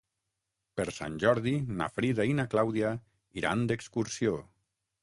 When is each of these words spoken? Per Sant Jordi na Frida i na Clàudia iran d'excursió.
Per 0.79 0.85
Sant 0.95 1.19
Jordi 1.25 1.53
na 1.83 1.89
Frida 1.99 2.27
i 2.31 2.35
na 2.41 2.49
Clàudia 2.55 2.95
iran 3.45 3.67
d'excursió. 3.73 4.39